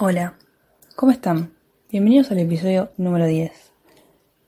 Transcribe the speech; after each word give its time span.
Hola, 0.00 0.34
¿cómo 0.94 1.10
están? 1.10 1.54
Bienvenidos 1.90 2.30
al 2.30 2.38
episodio 2.38 2.92
número 2.98 3.26
10. 3.26 3.50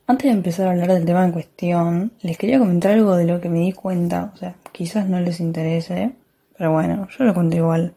Antes 0.07 0.26
de 0.26 0.30
empezar 0.30 0.69
a 0.69 0.71
hablar 0.71 0.92
del 0.92 1.04
tema 1.04 1.25
en 1.25 1.33
cuestión, 1.33 2.12
les 2.21 2.38
quería 2.38 2.61
comentar 2.61 2.93
algo 2.93 3.17
de 3.17 3.25
lo 3.25 3.41
que 3.41 3.49
me 3.49 3.59
di 3.59 3.73
cuenta, 3.73 4.31
o 4.33 4.37
sea, 4.37 4.55
quizás 4.71 5.09
no 5.09 5.19
les 5.19 5.41
interese, 5.41 6.13
pero 6.57 6.71
bueno, 6.71 7.09
yo 7.19 7.25
lo 7.25 7.35
cuento 7.35 7.57
igual. 7.57 7.95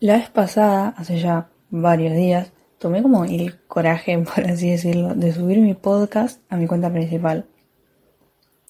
La 0.00 0.14
vez 0.14 0.30
pasada, 0.30 0.94
hace 0.96 1.18
ya 1.18 1.50
varios 1.68 2.14
días, 2.14 2.52
tomé 2.78 3.02
como 3.02 3.26
el 3.26 3.58
coraje, 3.66 4.16
por 4.34 4.46
así 4.46 4.70
decirlo, 4.70 5.14
de 5.14 5.34
subir 5.34 5.58
mi 5.58 5.74
podcast 5.74 6.40
a 6.48 6.56
mi 6.56 6.66
cuenta 6.66 6.90
principal. 6.90 7.44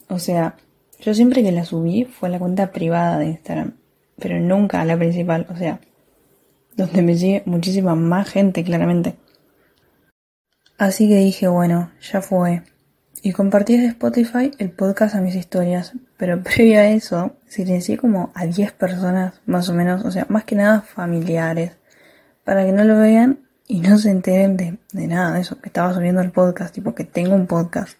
O 0.08 0.18
sea, 0.18 0.56
yo 0.98 1.14
siempre 1.14 1.44
que 1.44 1.52
la 1.52 1.64
subí 1.64 2.04
fue 2.04 2.30
a 2.30 2.32
la 2.32 2.40
cuenta 2.40 2.72
privada 2.72 3.16
de 3.20 3.26
Instagram, 3.26 3.74
pero 4.18 4.40
nunca 4.40 4.80
a 4.80 4.84
la 4.84 4.96
principal, 4.96 5.46
o 5.48 5.56
sea, 5.56 5.78
donde 6.76 7.02
me 7.02 7.16
sigue 7.16 7.42
muchísima 7.46 7.94
más 7.94 8.28
gente, 8.28 8.62
claramente. 8.64 9.16
Así 10.78 11.08
que 11.08 11.16
dije, 11.16 11.48
bueno, 11.48 11.90
ya 12.00 12.20
fue. 12.20 12.62
Y 13.22 13.32
compartí 13.32 13.74
desde 13.74 13.88
Spotify 13.88 14.50
el 14.58 14.70
podcast 14.70 15.14
a 15.14 15.20
mis 15.20 15.34
historias. 15.34 15.94
Pero 16.16 16.42
previo 16.44 16.80
a 16.80 16.86
eso, 16.88 17.36
silencié 17.46 17.96
como 17.96 18.30
a 18.34 18.46
10 18.46 18.72
personas, 18.72 19.40
más 19.46 19.68
o 19.68 19.74
menos, 19.74 20.04
o 20.04 20.10
sea, 20.10 20.26
más 20.28 20.44
que 20.44 20.54
nada 20.54 20.82
familiares, 20.82 21.72
para 22.44 22.64
que 22.64 22.72
no 22.72 22.84
lo 22.84 22.98
vean 22.98 23.40
y 23.66 23.80
no 23.80 23.98
se 23.98 24.10
enteren 24.10 24.56
de, 24.56 24.78
de 24.92 25.06
nada 25.06 25.32
de 25.32 25.40
eso, 25.40 25.60
que 25.60 25.68
estaba 25.68 25.92
subiendo 25.94 26.20
el 26.20 26.30
podcast, 26.30 26.74
tipo 26.74 26.94
que 26.94 27.04
tengo 27.04 27.34
un 27.34 27.46
podcast. 27.46 27.98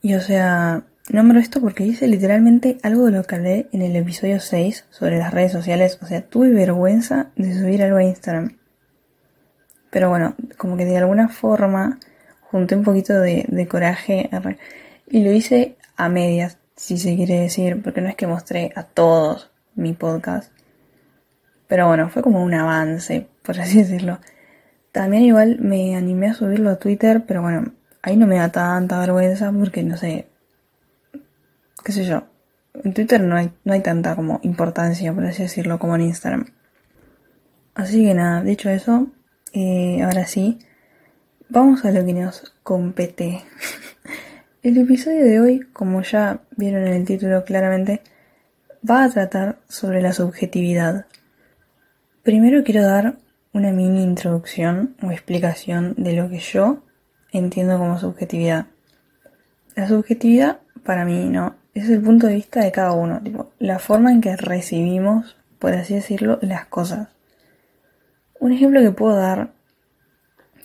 Y 0.00 0.14
o 0.14 0.20
sea, 0.20 0.84
Nombro 1.12 1.40
esto 1.40 1.60
porque 1.60 1.82
dice 1.82 2.06
literalmente 2.06 2.78
algo 2.84 3.06
de 3.06 3.10
lo 3.10 3.24
que 3.24 3.34
hablé 3.34 3.68
en 3.72 3.82
el 3.82 3.96
episodio 3.96 4.38
6 4.38 4.86
sobre 4.90 5.18
las 5.18 5.34
redes 5.34 5.50
sociales. 5.50 5.98
O 6.00 6.06
sea, 6.06 6.22
tuve 6.22 6.50
vergüenza 6.50 7.30
de 7.34 7.52
subir 7.52 7.82
algo 7.82 7.96
a 7.96 8.04
Instagram. 8.04 8.56
Pero 9.90 10.08
bueno, 10.08 10.36
como 10.56 10.76
que 10.76 10.84
de 10.84 10.98
alguna 10.98 11.28
forma 11.28 11.98
junté 12.42 12.76
un 12.76 12.84
poquito 12.84 13.18
de, 13.18 13.44
de 13.48 13.66
coraje 13.66 14.30
y 15.08 15.24
lo 15.24 15.32
hice 15.32 15.76
a 15.96 16.08
medias, 16.08 16.58
si 16.76 16.96
se 16.96 17.16
quiere 17.16 17.40
decir, 17.40 17.82
porque 17.82 18.00
no 18.00 18.08
es 18.08 18.14
que 18.14 18.28
mostré 18.28 18.70
a 18.76 18.84
todos 18.84 19.50
mi 19.74 19.94
podcast. 19.94 20.52
Pero 21.66 21.88
bueno, 21.88 22.08
fue 22.08 22.22
como 22.22 22.40
un 22.40 22.54
avance, 22.54 23.26
por 23.42 23.58
así 23.58 23.78
decirlo. 23.78 24.20
También 24.92 25.24
igual 25.24 25.58
me 25.58 25.96
animé 25.96 26.28
a 26.28 26.34
subirlo 26.34 26.70
a 26.70 26.78
Twitter, 26.78 27.24
pero 27.26 27.42
bueno, 27.42 27.72
ahí 28.00 28.16
no 28.16 28.28
me 28.28 28.36
da 28.36 28.50
tanta 28.50 29.00
vergüenza 29.00 29.50
porque 29.50 29.82
no 29.82 29.96
sé, 29.96 30.29
qué 31.84 31.92
sé 31.92 32.04
yo, 32.04 32.24
en 32.74 32.94
Twitter 32.94 33.20
no 33.20 33.36
hay, 33.36 33.52
no 33.64 33.72
hay 33.72 33.80
tanta 33.80 34.14
como 34.16 34.40
importancia, 34.42 35.12
por 35.12 35.24
así 35.24 35.42
decirlo, 35.42 35.78
como 35.78 35.96
en 35.96 36.02
Instagram. 36.02 36.46
Así 37.74 38.04
que 38.04 38.14
nada, 38.14 38.42
dicho 38.42 38.68
eso, 38.70 39.08
eh, 39.52 40.02
ahora 40.02 40.26
sí, 40.26 40.58
vamos 41.48 41.84
a 41.84 41.92
lo 41.92 42.04
que 42.04 42.12
nos 42.12 42.54
compete. 42.62 43.42
el 44.62 44.78
episodio 44.78 45.24
de 45.24 45.40
hoy, 45.40 45.60
como 45.72 46.02
ya 46.02 46.40
vieron 46.56 46.86
en 46.86 46.94
el 46.94 47.04
título 47.04 47.44
claramente, 47.44 48.02
va 48.88 49.04
a 49.04 49.10
tratar 49.10 49.58
sobre 49.68 50.00
la 50.02 50.12
subjetividad. 50.12 51.06
Primero 52.22 52.62
quiero 52.64 52.82
dar 52.82 53.16
una 53.52 53.72
mini 53.72 54.02
introducción 54.02 54.96
o 55.02 55.10
explicación 55.10 55.94
de 55.96 56.12
lo 56.14 56.28
que 56.28 56.38
yo 56.38 56.84
entiendo 57.32 57.78
como 57.78 57.98
subjetividad. 57.98 58.66
La 59.74 59.88
subjetividad, 59.88 60.60
para 60.84 61.04
mí, 61.04 61.28
no, 61.28 61.56
es 61.74 61.88
el 61.88 62.00
punto 62.00 62.26
de 62.26 62.34
vista 62.34 62.62
de 62.62 62.72
cada 62.72 62.92
uno, 62.92 63.20
tipo, 63.22 63.52
la 63.58 63.78
forma 63.78 64.12
en 64.12 64.20
que 64.20 64.36
recibimos, 64.36 65.36
por 65.58 65.74
así 65.74 65.94
decirlo, 65.94 66.38
las 66.42 66.66
cosas. 66.66 67.08
Un 68.38 68.52
ejemplo 68.52 68.80
que 68.80 68.90
puedo 68.90 69.16
dar 69.16 69.50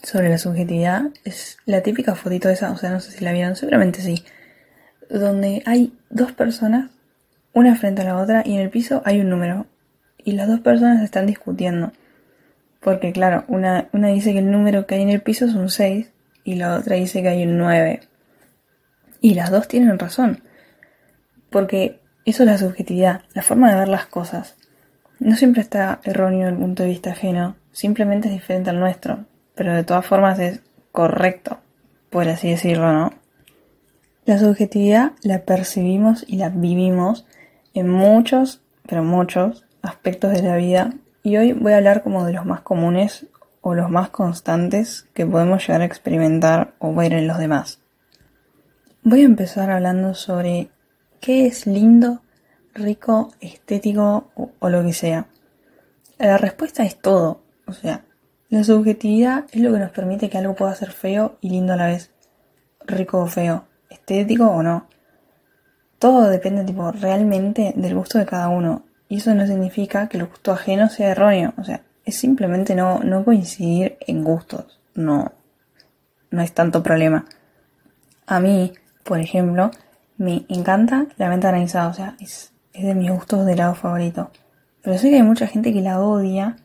sobre 0.03 0.29
la 0.29 0.37
subjetividad 0.37 1.03
es 1.23 1.57
la 1.65 1.81
típica 1.81 2.15
fotito 2.15 2.49
esa, 2.49 2.71
o 2.71 2.77
sea, 2.77 2.91
no 2.91 2.99
sé 2.99 3.11
si 3.11 3.23
la 3.23 3.33
vieron, 3.33 3.55
seguramente 3.55 4.01
sí, 4.01 4.23
donde 5.09 5.61
hay 5.65 5.93
dos 6.09 6.31
personas, 6.31 6.91
una 7.53 7.75
frente 7.75 8.01
a 8.01 8.05
la 8.05 8.17
otra, 8.17 8.43
y 8.45 8.55
en 8.55 8.61
el 8.61 8.69
piso 8.69 9.01
hay 9.05 9.19
un 9.19 9.29
número, 9.29 9.67
y 10.23 10.33
las 10.33 10.47
dos 10.47 10.59
personas 10.59 11.03
están 11.03 11.27
discutiendo. 11.27 11.91
Porque 12.85 13.11
claro, 13.13 13.45
una, 13.47 13.89
una 13.93 14.09
dice 14.09 14.33
que 14.33 14.39
el 14.39 14.51
número 14.51 14.85
que 14.85 14.95
hay 14.95 15.01
en 15.01 15.09
el 15.09 15.21
piso 15.21 15.45
es 15.45 15.55
un 15.55 15.69
6 15.69 16.11
y 16.43 16.55
la 16.55 16.75
otra 16.75 16.97
dice 16.97 17.21
que 17.23 17.29
hay 17.29 17.43
un 17.43 17.57
9. 17.57 18.01
Y 19.21 19.33
las 19.33 19.49
dos 19.49 19.67
tienen 19.67 19.97
razón. 19.97 20.43
Porque 21.55 22.01
eso 22.25 22.43
es 22.43 22.49
la 22.49 22.57
subjetividad, 22.57 23.21
la 23.33 23.41
forma 23.41 23.71
de 23.71 23.79
ver 23.79 23.87
las 23.87 24.07
cosas. 24.07 24.57
No 25.19 25.37
siempre 25.37 25.61
está 25.61 26.01
erróneo 26.03 26.49
el 26.49 26.57
punto 26.57 26.83
de 26.83 26.89
vista 26.89 27.11
ajeno, 27.11 27.55
simplemente 27.71 28.27
es 28.27 28.33
diferente 28.33 28.71
al 28.71 28.79
nuestro, 28.81 29.23
pero 29.55 29.73
de 29.73 29.85
todas 29.85 30.05
formas 30.05 30.37
es 30.39 30.59
correcto, 30.91 31.59
por 32.09 32.27
así 32.27 32.49
decirlo, 32.49 32.91
¿no? 32.91 33.13
La 34.25 34.37
subjetividad 34.37 35.13
la 35.21 35.45
percibimos 35.45 36.25
y 36.27 36.35
la 36.35 36.49
vivimos 36.49 37.25
en 37.73 37.87
muchos, 37.87 38.61
pero 38.85 39.05
muchos 39.05 39.63
aspectos 39.81 40.33
de 40.33 40.41
la 40.41 40.57
vida 40.57 40.91
y 41.23 41.37
hoy 41.37 41.53
voy 41.53 41.71
a 41.71 41.77
hablar 41.77 42.03
como 42.03 42.25
de 42.25 42.33
los 42.33 42.45
más 42.45 42.59
comunes 42.63 43.27
o 43.61 43.75
los 43.75 43.89
más 43.89 44.09
constantes 44.09 45.07
que 45.13 45.25
podemos 45.25 45.65
llegar 45.65 45.83
a 45.83 45.85
experimentar 45.85 46.73
o 46.79 46.93
ver 46.93 47.13
en 47.13 47.27
los 47.27 47.37
demás. 47.37 47.79
Voy 49.03 49.21
a 49.21 49.25
empezar 49.25 49.71
hablando 49.71 50.15
sobre 50.15 50.74
¿Qué 51.25 51.47
es 51.47 51.65
lindo, 51.65 52.21
rico, 52.75 53.31
estético 53.39 54.29
o, 54.35 54.69
lo 54.69 54.83
que 54.83 54.93
sea? 54.93 55.25
La 56.19 56.37
respuesta 56.37 56.83
es 56.83 57.01
todo. 57.01 57.41
O 57.65 57.73
sea, 57.73 58.05
la 58.49 58.63
subjetividad 58.63 59.45
es 59.51 59.59
lo 59.59 59.73
que 59.73 59.79
nos 59.79 59.89
permite 59.89 60.29
que 60.29 60.37
algo 60.37 60.53
pueda 60.53 60.75
ser 60.75 60.91
feo 60.91 61.39
y 61.41 61.49
lindo 61.49 61.73
a 61.73 61.77
la 61.77 61.87
vez. 61.87 62.11
Rico 62.85 63.21
o 63.21 63.25
feo, 63.25 63.65
estético 63.89 64.45
o 64.45 64.61
no. 64.61 64.87
Todo 65.97 66.29
depende 66.29 66.63
tipo 66.63 66.91
realmente 66.91 67.73
del 67.75 67.95
gusto 67.95 68.19
de 68.19 68.27
cada 68.27 68.49
uno. 68.49 68.85
Y 69.09 69.17
eso 69.17 69.33
no 69.33 69.47
significa 69.47 70.07
que 70.07 70.17
el 70.17 70.27
gusto 70.27 70.51
ajeno 70.51 70.89
sea 70.89 71.09
erróneo. 71.09 71.55
O 71.57 71.63
sea, 71.63 71.81
es 72.05 72.17
simplemente 72.17 72.75
no, 72.75 72.99
no 72.99 73.25
coincidir 73.25 73.97
en 74.01 74.23
gustos. 74.23 74.79
No, 74.93 75.31
no 76.29 76.41
es 76.43 76.53
tanto 76.53 76.83
problema. 76.83 77.25
A 78.27 78.39
mí, 78.39 78.73
por 79.03 79.19
ejemplo, 79.19 79.71
me 80.17 80.45
encanta 80.49 81.07
la 81.17 81.29
menta 81.29 81.49
granizada, 81.49 81.87
o 81.87 81.93
sea, 81.93 82.15
es, 82.19 82.53
de 82.73 82.95
mis 82.95 83.11
gustos 83.11 83.45
de 83.45 83.53
helado 83.53 83.75
favorito. 83.75 84.31
Pero 84.81 84.97
sé 84.97 85.09
que 85.09 85.15
hay 85.15 85.23
mucha 85.23 85.47
gente 85.47 85.73
que 85.73 85.81
la 85.81 85.99
odia 85.99 86.57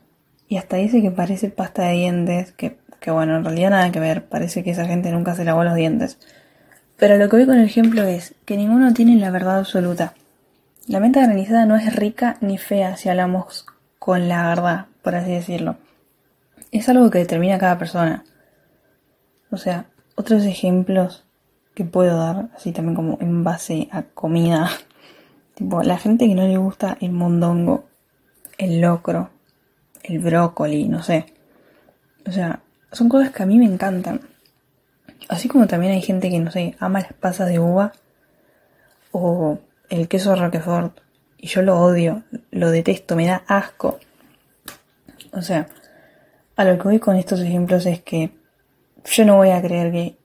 y 0.47 0.57
hasta 0.57 0.77
dice 0.77 1.01
que 1.01 1.11
parece 1.11 1.49
pasta 1.49 1.83
de 1.83 1.93
dientes, 1.93 2.51
que, 2.51 2.77
que 2.99 3.11
bueno, 3.11 3.37
en 3.37 3.43
realidad 3.43 3.71
nada 3.71 3.91
que 3.91 3.99
ver, 3.99 4.25
parece 4.25 4.63
que 4.63 4.71
esa 4.71 4.85
gente 4.85 5.11
nunca 5.11 5.35
se 5.35 5.45
lavó 5.45 5.63
los 5.63 5.75
dientes. 5.75 6.17
Pero 6.97 7.17
lo 7.17 7.29
que 7.29 7.37
voy 7.37 7.45
con 7.45 7.57
el 7.57 7.65
ejemplo 7.65 8.03
es 8.03 8.35
que 8.45 8.57
ninguno 8.57 8.93
tiene 8.93 9.15
la 9.15 9.31
verdad 9.31 9.59
absoluta. 9.59 10.13
La 10.87 10.99
menta 10.99 11.21
granizada 11.21 11.65
no 11.65 11.75
es 11.75 11.95
rica 11.95 12.37
ni 12.41 12.57
fea 12.57 12.97
si 12.97 13.09
hablamos 13.09 13.65
con 13.97 14.27
la 14.27 14.47
verdad, 14.47 14.85
por 15.01 15.15
así 15.15 15.31
decirlo. 15.31 15.77
Es 16.71 16.89
algo 16.89 17.09
que 17.09 17.19
determina 17.19 17.57
cada 17.57 17.77
persona. 17.77 18.23
O 19.51 19.57
sea, 19.57 19.85
otros 20.15 20.43
ejemplos 20.43 21.25
que 21.73 21.85
puedo 21.85 22.17
dar, 22.17 22.49
así 22.55 22.71
también 22.71 22.95
como 22.95 23.17
en 23.21 23.43
base 23.43 23.87
a 23.91 24.03
comida. 24.03 24.69
Tipo, 25.55 25.83
la 25.83 25.97
gente 25.97 26.27
que 26.27 26.35
no 26.35 26.47
le 26.47 26.57
gusta 26.57 26.97
el 27.01 27.11
mondongo, 27.11 27.85
el 28.57 28.81
locro, 28.81 29.29
el 30.03 30.19
brócoli, 30.19 30.87
no 30.87 31.03
sé. 31.03 31.25
O 32.25 32.31
sea, 32.31 32.61
son 32.91 33.09
cosas 33.09 33.31
que 33.31 33.43
a 33.43 33.45
mí 33.45 33.59
me 33.59 33.65
encantan. 33.65 34.21
Así 35.29 35.47
como 35.47 35.67
también 35.67 35.93
hay 35.93 36.01
gente 36.01 36.29
que, 36.29 36.39
no 36.39 36.51
sé, 36.51 36.75
ama 36.79 37.01
las 37.01 37.13
pasas 37.13 37.49
de 37.49 37.59
uva 37.59 37.93
o 39.11 39.59
el 39.89 40.07
queso 40.07 40.35
Roquefort. 40.35 40.99
Y 41.37 41.47
yo 41.47 41.61
lo 41.61 41.79
odio, 41.79 42.23
lo 42.51 42.71
detesto, 42.71 43.15
me 43.15 43.27
da 43.27 43.43
asco. 43.47 43.99
O 45.33 45.41
sea, 45.41 45.67
a 46.55 46.63
lo 46.63 46.77
que 46.77 46.83
voy 46.83 46.99
con 46.99 47.15
estos 47.15 47.39
ejemplos 47.39 47.85
es 47.85 48.01
que 48.01 48.31
yo 49.05 49.25
no 49.25 49.37
voy 49.37 49.49
a 49.49 49.61
creer 49.61 49.91
que 49.91 50.17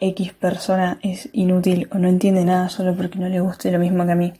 X 0.00 0.32
persona 0.34 0.98
es 1.02 1.28
inútil 1.32 1.88
o 1.92 1.98
no 1.98 2.08
entiende 2.08 2.44
nada 2.44 2.68
solo 2.68 2.96
porque 2.96 3.18
no 3.18 3.28
le 3.28 3.40
guste 3.40 3.70
lo 3.70 3.78
mismo 3.78 4.04
que 4.04 4.12
a 4.12 4.16
mí. 4.16 4.32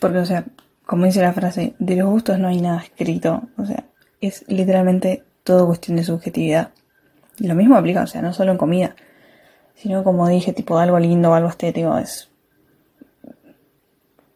Porque, 0.00 0.18
o 0.18 0.24
sea, 0.24 0.44
como 0.86 1.06
dice 1.06 1.20
la 1.20 1.32
frase, 1.32 1.74
de 1.78 1.96
los 1.96 2.08
gustos 2.08 2.38
no 2.38 2.48
hay 2.48 2.60
nada 2.60 2.82
escrito. 2.82 3.48
O 3.56 3.64
sea, 3.64 3.84
es 4.20 4.44
literalmente 4.48 5.24
todo 5.44 5.66
cuestión 5.66 5.96
de 5.96 6.04
subjetividad. 6.04 6.70
Y 7.38 7.46
lo 7.46 7.54
mismo 7.54 7.76
aplica, 7.76 8.02
o 8.02 8.06
sea, 8.06 8.22
no 8.22 8.32
solo 8.32 8.52
en 8.52 8.58
comida, 8.58 8.94
sino 9.74 10.04
como 10.04 10.28
dije, 10.28 10.52
tipo 10.52 10.78
algo 10.78 10.98
lindo 10.98 11.30
o 11.30 11.34
algo 11.34 11.48
estético, 11.48 11.96
es 11.98 12.30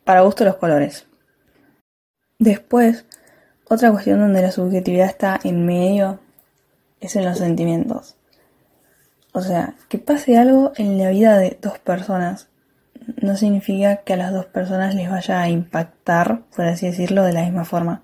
para 0.05 0.21
gusto 0.21 0.45
los 0.45 0.57
colores. 0.57 1.07
Después, 2.39 3.05
otra 3.69 3.91
cuestión 3.91 4.21
donde 4.21 4.41
la 4.41 4.53
subjetividad 4.53 5.07
está 5.07 5.41
en 5.43 5.67
medio 5.67 6.21
es 7.01 7.17
en 7.17 7.25
los 7.25 7.39
sentimientos. 7.39 8.17
O 9.37 9.43
sea, 9.43 9.75
que 9.91 9.99
pase 9.99 10.39
algo 10.39 10.73
en 10.77 10.97
la 10.97 11.11
vida 11.11 11.37
de 11.37 11.59
dos 11.61 11.79
personas 11.79 12.49
no 13.21 13.37
significa 13.37 13.97
que 13.99 14.15
a 14.15 14.17
las 14.17 14.33
dos 14.33 14.47
personas 14.47 14.95
les 14.95 15.11
vaya 15.11 15.43
a 15.43 15.51
impactar, 15.51 16.45
por 16.57 16.65
así 16.65 16.87
decirlo, 16.87 17.23
de 17.23 17.35
la 17.35 17.43
misma 17.43 17.67
forma. 17.67 18.03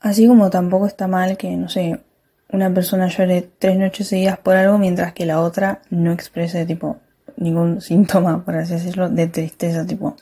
Así 0.00 0.26
como 0.26 0.50
tampoco 0.50 0.86
está 0.86 1.06
mal 1.06 1.36
que, 1.36 1.56
no 1.56 1.68
sé, 1.68 2.02
una 2.50 2.74
persona 2.74 3.06
llore 3.06 3.52
tres 3.56 3.78
noches 3.78 4.08
seguidas 4.08 4.36
por 4.38 4.56
algo 4.56 4.78
mientras 4.78 5.12
que 5.12 5.26
la 5.26 5.40
otra 5.40 5.80
no 5.90 6.10
exprese 6.10 6.66
tipo 6.66 6.96
ningún 7.36 7.80
síntoma, 7.88 8.44
por 8.44 8.56
así 8.56 8.72
decirlo, 8.72 9.08
de 9.08 9.28
tristeza, 9.28 9.86
tipo, 9.86 10.16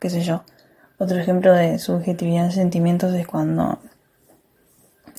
qué 0.00 0.10
sé 0.10 0.22
yo. 0.22 0.42
Otro 0.98 1.16
ejemplo 1.16 1.52
de 1.52 1.78
subjetividad 1.78 2.46
en 2.46 2.50
sentimientos 2.50 3.14
es 3.14 3.28
cuando 3.28 3.78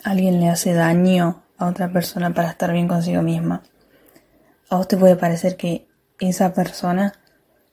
alguien 0.03 0.41
le 0.41 0.49
hace 0.49 0.73
daño 0.73 1.43
a 1.61 1.69
otra 1.69 1.91
persona 1.91 2.33
para 2.33 2.49
estar 2.49 2.71
bien 2.73 2.87
consigo 2.87 3.21
misma. 3.21 3.63
A 4.69 4.77
vos 4.77 4.87
te 4.87 4.97
puede 4.97 5.15
parecer 5.15 5.57
que 5.57 5.87
esa 6.19 6.53
persona 6.53 7.13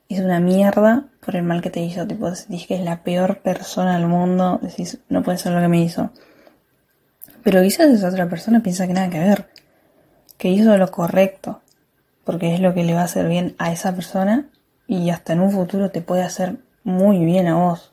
es 0.09 0.21
una 0.21 0.41
mierda 0.41 1.05
por 1.21 1.37
el 1.37 1.43
mal 1.43 1.61
que 1.61 1.71
te 1.71 1.81
hizo. 1.81 2.07
Tipo, 2.07 2.31
decís 2.31 2.67
que 2.67 2.77
es 2.77 2.83
la 2.83 3.03
peor 3.03 3.41
persona 3.41 3.97
del 3.97 4.07
mundo, 4.07 4.59
decís, 4.63 4.99
no 5.09 5.23
puede 5.23 5.39
ser 5.39 5.53
lo 5.53 5.61
que 5.61 5.69
me 5.69 5.81
hizo. 5.81 6.11
Pero 7.43 7.63
quizás 7.63 7.91
esa 7.91 8.09
otra 8.09 8.29
persona 8.29 8.63
piensa 8.63 8.87
que 8.87 8.95
nada 8.95 9.11
que 9.11 9.21
ver, 9.21 9.49
que 10.37 10.49
hizo 10.49 10.77
lo 10.77 10.91
correcto, 10.91 11.63
porque 12.25 12.55
es 12.55 12.61
lo 12.61 12.75
que 12.75 12.85
le 12.85 12.95
va 12.95 13.03
a 13.03 13.05
hacer 13.05 13.29
bien 13.29 13.55
a 13.59 13.73
esa 13.73 13.95
persona 13.95 14.49
y 14.87 15.11
hasta 15.11 15.35
en 15.35 15.41
un 15.41 15.51
futuro 15.51 15.91
te 15.91 16.03
puede 16.03 16.23
hacer 16.23 16.57
muy 16.85 17.25
bien 17.25 17.47
a 17.47 17.57
vos. 17.57 17.93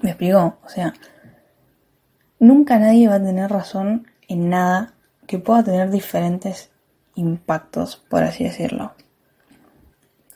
¿Me 0.00 0.10
explico? 0.10 0.58
O 0.64 0.68
sea, 0.68 0.94
nunca 2.38 2.78
nadie 2.78 3.08
va 3.08 3.16
a 3.16 3.22
tener 3.22 3.50
razón 3.50 4.06
en 4.32 4.48
nada 4.48 4.94
que 5.26 5.38
pueda 5.38 5.62
tener 5.62 5.90
diferentes 5.90 6.70
impactos, 7.14 7.96
por 8.08 8.22
así 8.22 8.44
decirlo. 8.44 8.92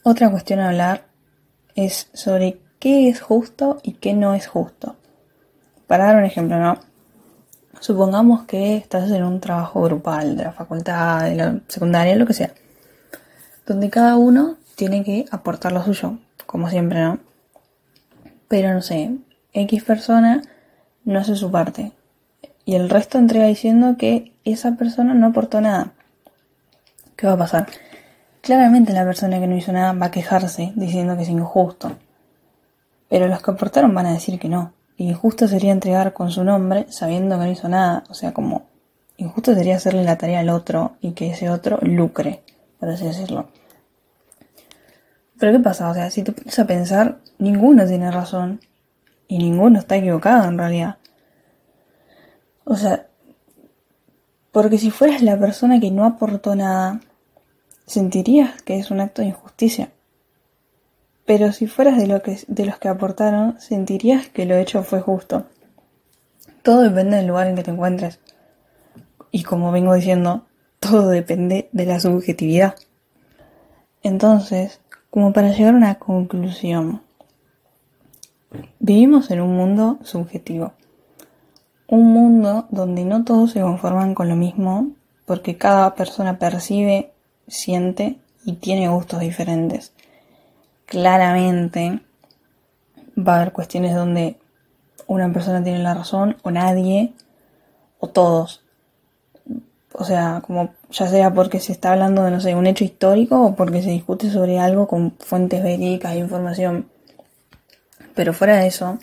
Otra 0.03 0.31
cuestión 0.31 0.61
a 0.61 0.69
hablar 0.69 1.07
es 1.75 2.09
sobre 2.13 2.61
qué 2.79 3.09
es 3.09 3.21
justo 3.21 3.79
y 3.83 3.95
qué 3.95 4.13
no 4.13 4.35
es 4.35 4.47
justo. 4.47 4.97
Para 5.87 6.07
dar 6.07 6.17
un 6.17 6.25
ejemplo, 6.25 6.59
¿no? 6.59 6.79
Supongamos 7.81 8.45
que 8.45 8.77
estás 8.77 9.11
en 9.11 9.25
un 9.25 9.41
trabajo 9.41 9.83
grupal 9.83 10.37
de 10.37 10.45
la 10.45 10.53
facultad, 10.53 11.25
de 11.25 11.35
la 11.35 11.61
secundaria, 11.69 12.17
lo 12.17 12.27
que 12.27 12.35
sea, 12.35 12.53
donde 13.67 13.91
cada 13.91 14.17
uno 14.17 14.57
tiene 14.77 15.05
que 15.05 15.27
aportar 15.31 15.73
lo 15.73 15.83
suyo, 15.85 16.19
como 16.47 16.69
siempre, 16.69 17.01
¿no? 17.01 17.19
Pero 18.49 18.73
no 18.73 18.83
sé, 18.83 19.17
X 19.53 19.85
persona 19.85 20.43
no 21.05 21.19
hace 21.19 21.35
su 21.35 21.51
parte 21.51 21.93
y 22.67 22.75
el 22.75 22.91
resto 22.91 23.17
entrega 23.17 23.47
diciendo 23.47 23.97
que 23.97 24.33
esa 24.45 24.73
persona 24.73 25.15
no 25.15 25.29
aportó 25.29 25.61
nada. 25.61 25.93
¿Qué 27.15 27.29
va 27.29 27.35
a 27.35 27.39
pasar? 27.39 27.69
Claramente 28.43 28.93
la 28.93 29.05
persona 29.05 29.39
que 29.39 29.47
no 29.47 29.57
hizo 29.57 29.73
nada 29.73 29.93
va 29.93 30.07
a 30.07 30.11
quejarse 30.11 30.73
diciendo 30.75 31.17
que 31.17 31.23
es 31.23 31.29
injusto. 31.29 31.97
Pero 33.09 33.29
los 33.29 33.41
que 33.41 33.53
aportaron 33.53 33.95
van 33.95 34.07
a 34.07 34.13
decir 34.13 34.41
que 34.41 34.49
no. 34.49 34.73
Injusto 34.97 35.47
sería 35.47 35.71
entregar 35.71 36.13
con 36.13 36.33
su 36.33 36.43
nombre 36.43 36.87
sabiendo 36.91 37.39
que 37.39 37.45
no 37.45 37.53
hizo 37.53 37.69
nada. 37.69 38.03
O 38.11 38.15
sea, 38.15 38.35
como 38.35 38.67
injusto 39.17 39.55
sería 39.55 39.77
hacerle 39.77 40.03
la 40.03 40.19
tarea 40.19 40.41
al 40.41 40.49
otro 40.49 40.97
y 41.01 41.13
que 41.13 41.31
ese 41.31 41.49
otro 41.49 41.79
lucre, 41.83 42.43
por 42.81 42.89
así 42.89 43.05
decirlo. 43.05 43.49
Pero 45.39 45.53
¿qué 45.53 45.61
pasa? 45.61 45.89
O 45.89 45.95
sea, 45.95 46.11
si 46.11 46.25
te 46.25 46.33
pones 46.33 46.59
a 46.59 46.67
pensar, 46.67 47.19
ninguno 47.39 47.87
tiene 47.87 48.11
razón 48.11 48.61
y 49.29 49.39
ninguno 49.39 49.79
está 49.79 49.97
equivocado 49.97 50.49
en 50.49 50.59
realidad. 50.59 50.97
O 52.69 52.75
sea, 52.75 53.07
porque 54.51 54.77
si 54.77 54.91
fueras 54.91 55.23
la 55.23 55.39
persona 55.39 55.79
que 55.79 55.93
no 55.93 56.05
aportó 56.05 56.57
nada, 56.57 57.01
sentirías 57.87 58.61
que 58.63 58.77
es 58.77 58.91
un 58.91 59.01
acto 59.01 59.23
de 59.23 59.29
injusticia. 59.29 59.93
Pero 61.25 61.53
si 61.53 61.69
fueras 61.69 61.97
de, 61.97 62.21
que, 62.23 62.41
de 62.49 62.67
los 62.67 62.79
que 62.79 62.89
aportaron, 62.89 63.61
sentirías 63.61 64.29
que 64.29 64.47
lo 64.47 64.57
hecho 64.57 64.83
fue 64.83 65.01
justo. 65.01 65.47
Todo 66.63 66.83
depende 66.83 67.19
del 67.19 67.29
lugar 67.29 67.47
en 67.47 67.55
que 67.55 67.63
te 67.63 67.71
encuentres. 67.71 68.19
Y 69.31 69.45
como 69.45 69.71
vengo 69.71 69.95
diciendo, 69.95 70.47
todo 70.81 71.11
depende 71.11 71.69
de 71.71 71.87
la 71.87 72.01
subjetividad. 72.01 72.75
Entonces, 74.03 74.81
como 75.11 75.33
para 75.33 75.53
llegar 75.53 75.75
a 75.75 75.77
una 75.77 75.95
conclusión, 76.01 77.03
vivimos 78.81 79.31
en 79.31 79.41
un 79.41 79.57
mundo 79.57 80.01
subjetivo. 80.03 80.73
Un 81.89 82.13
mundo 82.13 82.67
donde 82.71 83.05
no 83.05 83.25
todos 83.25 83.53
se 83.53 83.61
conforman 83.61 84.15
con 84.15 84.29
lo 84.29 84.37
mismo 84.37 84.89
porque 85.25 85.57
cada 85.57 85.95
persona 85.95 86.39
percibe, 86.39 87.13
siente 87.49 88.19
y 88.45 88.55
tiene 88.55 88.89
gustos 88.89 89.21
diferentes 89.21 89.93
claramente 90.87 92.01
va 93.19 93.35
a 93.35 93.37
haber 93.43 93.53
cuestiones 93.53 93.95
donde 93.95 94.39
una 95.07 95.33
persona 95.33 95.63
tiene 95.63 95.81
la 95.81 95.95
razón 95.95 96.37
o 96.43 96.51
nadie 96.51 97.13
o 97.99 98.09
todos. 98.09 98.63
O 99.93 100.05
sea, 100.05 100.43
como 100.47 100.75
ya 100.91 101.09
sea 101.09 101.33
porque 101.33 101.61
se 101.61 101.73
está 101.73 101.93
hablando 101.93 102.23
de, 102.23 102.31
no 102.31 102.41
sé, 102.41 102.55
un 102.55 102.67
hecho 102.67 102.85
histórico 102.85 103.43
o 103.45 103.55
porque 103.55 103.83
se 103.83 103.91
discute 103.91 104.31
sobre 104.31 104.59
algo 104.59 104.87
con 104.87 105.13
fuentes 105.19 105.63
verídicas 105.63 106.13
e 106.13 106.19
información. 106.19 106.89
Pero 108.15 108.33
fuera 108.33 108.57
de 108.57 108.67
eso, 108.67 108.99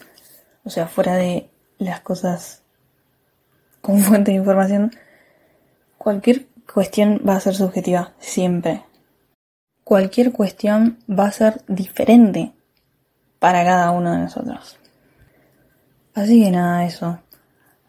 o 0.63 0.69
sea, 0.69 0.87
fuera 0.87 1.15
de 1.15 1.49
las 1.77 2.01
cosas 2.01 2.61
con 3.83 3.99
fuentes 3.99 4.33
de 4.33 4.39
información, 4.39 4.91
cualquier 5.99 6.47
cuestión 6.73 7.21
va 7.27 7.35
a 7.35 7.39
ser 7.39 7.53
subjetiva, 7.53 8.13
siempre 8.17 8.81
cualquier 9.83 10.31
cuestión 10.31 10.97
va 11.09 11.25
a 11.25 11.31
ser 11.31 11.61
diferente 11.67 12.53
para 13.39 13.63
cada 13.63 13.91
uno 13.91 14.13
de 14.13 14.19
nosotros. 14.19 14.79
Así 16.15 16.43
que 16.43 16.51
nada, 16.51 16.85
eso. 16.85 17.19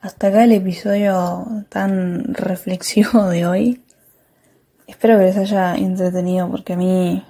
Hasta 0.00 0.28
acá 0.28 0.44
el 0.44 0.52
episodio 0.52 1.46
tan 1.68 2.34
reflexivo 2.34 3.24
de 3.28 3.46
hoy. 3.46 3.82
Espero 4.86 5.18
que 5.18 5.24
les 5.24 5.36
haya 5.36 5.76
entretenido 5.76 6.50
porque 6.50 6.74
a 6.74 6.76
mí 6.76 7.24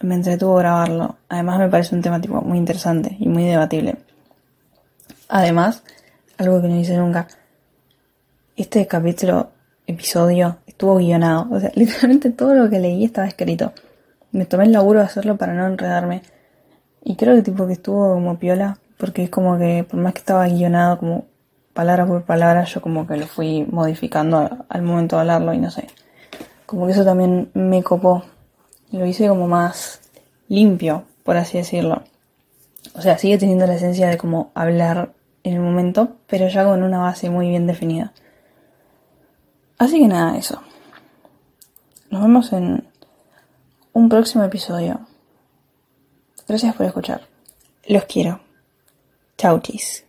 me 0.00 0.14
entretuvo 0.14 0.56
grabarlo. 0.56 1.16
Además 1.28 1.58
me 1.58 1.68
parece 1.68 1.94
un 1.94 2.02
tema 2.02 2.20
tipo 2.20 2.40
muy 2.40 2.58
interesante 2.58 3.16
y 3.18 3.28
muy 3.28 3.44
debatible. 3.44 3.96
Además, 5.28 5.82
algo 6.38 6.60
que 6.60 6.68
no 6.68 6.76
hice 6.76 6.96
nunca. 6.96 7.26
Este 8.60 8.86
capítulo, 8.86 9.52
episodio, 9.86 10.58
estuvo 10.66 10.96
guionado. 10.96 11.48
O 11.50 11.58
sea, 11.58 11.72
literalmente 11.76 12.28
todo 12.28 12.52
lo 12.54 12.68
que 12.68 12.78
leí 12.78 13.06
estaba 13.06 13.26
escrito 13.26 13.72
me 14.32 14.44
tomé 14.44 14.64
el 14.64 14.72
laburo 14.72 14.98
de 14.98 15.06
hacerlo 15.06 15.38
para 15.38 15.54
no 15.54 15.66
enredarme. 15.66 16.20
Y 17.02 17.16
creo 17.16 17.34
que 17.36 17.40
tipo 17.40 17.66
que 17.66 17.72
estuvo 17.72 18.12
como 18.12 18.38
piola, 18.38 18.76
porque 18.98 19.22
es 19.22 19.30
como 19.30 19.56
que 19.56 19.86
por 19.88 19.98
más 19.98 20.12
que 20.12 20.18
estaba 20.18 20.46
guionado 20.46 20.98
como 20.98 21.24
palabra 21.72 22.04
por 22.04 22.24
palabra, 22.24 22.64
yo 22.64 22.82
como 22.82 23.06
que 23.06 23.16
lo 23.16 23.26
fui 23.26 23.64
modificando 23.64 24.66
al 24.68 24.82
momento 24.82 25.16
de 25.16 25.20
hablarlo 25.20 25.54
y 25.54 25.58
no 25.58 25.70
sé. 25.70 25.86
Como 26.66 26.84
que 26.84 26.92
eso 26.92 27.02
también 27.06 27.50
me 27.54 27.82
copó. 27.82 28.24
Lo 28.92 29.06
hice 29.06 29.26
como 29.26 29.48
más 29.48 30.02
limpio, 30.48 31.04
por 31.24 31.38
así 31.38 31.56
decirlo. 31.56 32.02
O 32.94 33.00
sea, 33.00 33.16
sigue 33.16 33.38
teniendo 33.38 33.66
la 33.66 33.76
esencia 33.76 34.08
de 34.08 34.18
como 34.18 34.50
hablar 34.52 35.14
en 35.44 35.54
el 35.54 35.60
momento, 35.60 36.16
pero 36.26 36.46
ya 36.48 36.62
con 36.62 36.82
una 36.82 36.98
base 36.98 37.30
muy 37.30 37.48
bien 37.48 37.66
definida. 37.66 38.12
Así 39.80 39.98
que 39.98 40.08
nada, 40.08 40.36
eso. 40.36 40.60
Nos 42.10 42.20
vemos 42.20 42.52
en 42.52 42.86
un 43.94 44.08
próximo 44.10 44.44
episodio. 44.44 45.00
Gracias 46.46 46.74
por 46.76 46.84
escuchar. 46.84 47.22
Los 47.88 48.04
quiero. 48.04 48.40
Chautis. 49.38 50.04